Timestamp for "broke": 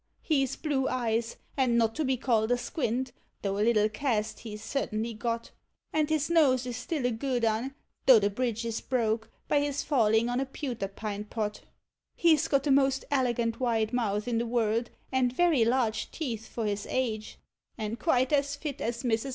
8.81-9.29